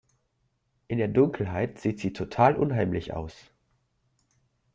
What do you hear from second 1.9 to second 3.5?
sie total unheimlich aus.